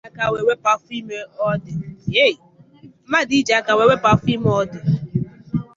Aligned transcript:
Mmadụ 3.05 3.33
iji 3.39 3.53
aka 3.59 3.71
ya 3.77 3.77
wepụ 3.79 4.07
afọ 4.13 4.27
ime 4.35 4.49
odị. 4.59 4.79